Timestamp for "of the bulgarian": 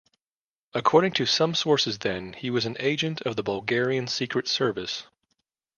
3.21-4.07